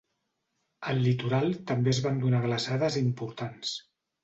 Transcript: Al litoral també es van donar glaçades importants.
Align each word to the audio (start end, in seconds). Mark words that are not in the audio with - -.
Al 0.93 1.01
litoral 1.07 1.53
també 1.73 1.93
es 1.95 2.01
van 2.07 2.19
donar 2.25 2.41
glaçades 2.49 3.01
importants. 3.05 3.79